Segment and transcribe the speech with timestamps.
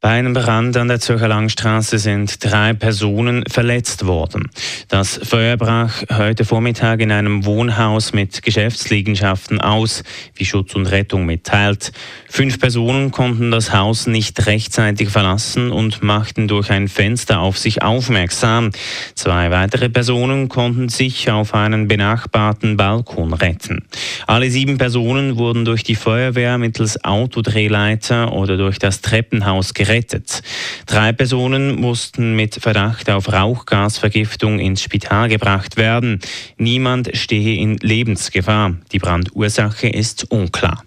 [0.00, 4.48] Bei einem Brand an der Zürcher Langstraße sind drei Personen verletzt worden.
[4.86, 10.04] Das Feuer brach heute Vormittag in einem Wohnhaus mit Geschäftsliegenschaften aus,
[10.36, 11.90] wie Schutz und Rettung mitteilt.
[12.28, 17.82] Fünf Personen konnten das Haus nicht rechtzeitig verlassen und machten durch ein Fenster auf sich
[17.82, 18.70] aufmerksam.
[19.16, 23.84] Zwei weitere Personen konnten sich auf einen benachbarten Balkon retten.
[24.28, 30.42] Alle sieben Personen wurden durch die Feuerwehr mittels Autodrehleiter oder durch das Treppenhaus gerettet gerettet.
[30.86, 36.20] Drei Personen mussten mit Verdacht auf Rauchgasvergiftung ins Spital gebracht werden.
[36.58, 38.76] Niemand stehe in Lebensgefahr.
[38.92, 40.84] Die Brandursache ist unklar.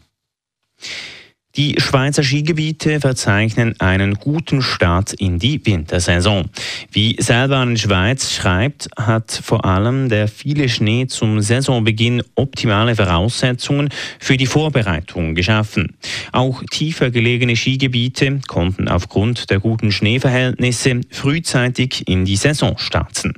[1.57, 6.45] Die Schweizer Skigebiete verzeichnen einen guten Start in die Wintersaison.
[6.93, 14.37] Wie Seilbahnen Schweiz schreibt, hat vor allem der viele Schnee zum Saisonbeginn optimale Voraussetzungen für
[14.37, 15.97] die Vorbereitung geschaffen.
[16.31, 23.33] Auch tiefer gelegene Skigebiete konnten aufgrund der guten Schneeverhältnisse frühzeitig in die Saison starten.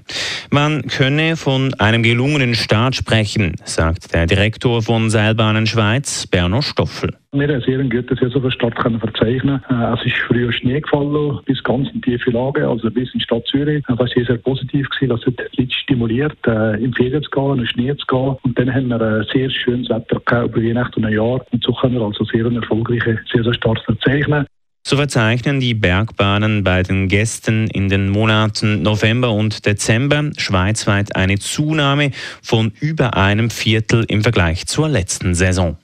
[0.52, 7.17] Man könne von einem gelungenen Start sprechen, sagt der Direktor von Seilbahnen Schweiz, Berno Stoffel.
[7.36, 9.59] Wir haben sehr einen guten Saisonstart können verzeichnen.
[9.67, 13.23] Äh, es ist früher Schnee gefallen, bis ganz in tiefe Lage, also bis in die
[13.23, 13.84] Stadt Zürich.
[13.88, 15.09] Das war sehr, positiv gewesen.
[15.09, 18.38] Das hat die Leute stimuliert, äh, in Ferien zu gehen, in Schnee zu gehen.
[18.44, 21.44] Und dann haben wir ein sehr schönes Wetter gehabt über Weihnachten und ein Jahr.
[21.52, 24.45] Und so können wir also sehr einen erfolgreichen Saisonstart verzeichnen.
[24.86, 31.39] So verzeichnen die Bergbahnen bei den Gästen in den Monaten November und Dezember schweizweit eine
[31.39, 32.11] Zunahme
[32.44, 35.78] von über einem Viertel im Vergleich zur letzten Saison.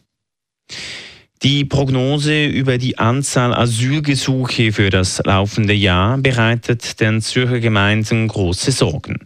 [1.41, 8.73] Die Prognose über die Anzahl Asylgesuche für das laufende Jahr bereitet den Zürcher Gemeinden große
[8.73, 9.19] Sorgen.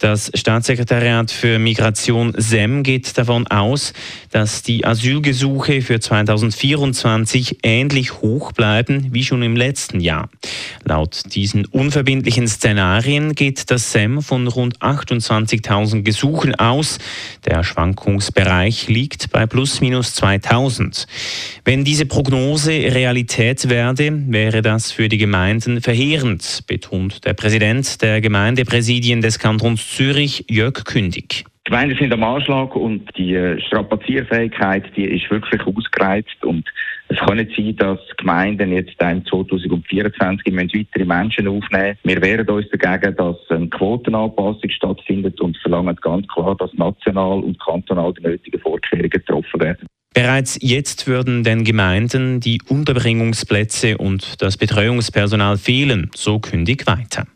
[0.00, 3.92] Das Staatssekretariat für Migration SEM geht davon aus,
[4.32, 10.30] dass die Asylgesuche für 2024 ähnlich hoch bleiben wie schon im letzten Jahr.
[10.82, 16.98] Laut diesen unverbindlichen Szenarien geht das SEM von rund 28.000 Gesuchen aus.
[17.44, 21.06] Der Schwankungsbereich liegt bei plus minus 2000.
[21.64, 28.20] Wenn diese Prognose Realität werde, wäre das für die Gemeinden verheerend, betont der Präsident der
[28.20, 31.44] Gemeindepräsidien des Kantons Zürich, Jörg Kündig.
[31.66, 36.64] Die Gemeinden sind am Anschlag und die äh, Strapazierfähigkeit, die ist wirklich ausgereizt und
[37.12, 41.98] es kann nicht sein, dass Gemeinden jetzt im 2024 weitere Menschen aufnehmen.
[42.04, 47.60] Wir wehren uns dagegen, dass eine Quotenanpassung stattfindet und verlangen ganz klar, dass national und
[47.60, 49.86] kantonal die nötigen Vorkehrungen getroffen werden.
[50.14, 57.26] Bereits jetzt würden den Gemeinden die Unterbringungsplätze und das Betreuungspersonal fehlen, so kündig weiter.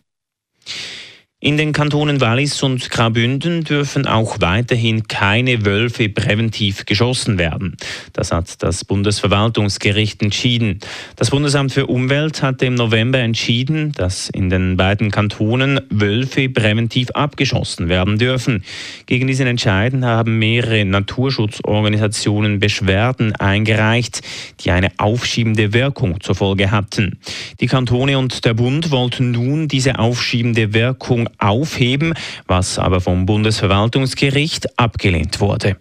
[1.39, 7.77] In den Kantonen Wallis und Graubünden dürfen auch weiterhin keine Wölfe präventiv geschossen werden.
[8.15, 10.79] Das hat das Bundesverwaltungsgericht entschieden.
[11.15, 17.11] Das Bundesamt für Umwelt hatte im November entschieden, dass in den beiden Kantonen Wölfe präventiv
[17.11, 18.65] abgeschossen werden dürfen.
[19.05, 24.23] Gegen diesen Entscheiden haben mehrere Naturschutzorganisationen Beschwerden eingereicht,
[24.61, 27.19] die eine aufschiebende Wirkung zur Folge hatten.
[27.61, 32.15] Die Kantone und der Bund wollten nun diese aufschiebende Wirkung aufheben,
[32.47, 35.77] was aber vom Bundesverwaltungsgericht abgelehnt wurde.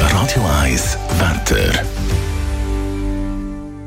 [0.00, 1.84] Radio 1 Wetter.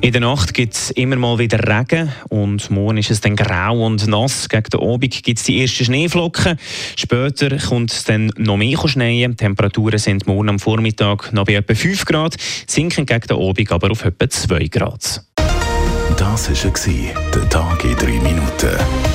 [0.06, 3.84] In der Nacht gibt es immer mal wieder Regen und morgen ist es dann grau
[3.84, 4.48] und nass.
[4.50, 6.60] Gegen den Abend gibt es die ersten Schneeflocken.
[6.96, 9.28] Später kommt es dann noch mehr Schnee.
[9.28, 12.36] Die Temperaturen sind morgen am Vormittag noch bei etwa 5 Grad,
[12.68, 15.24] sinken gegen den Abend aber auf etwa 2 Grad.
[16.18, 19.15] Das war der Tag in 3 Minuten.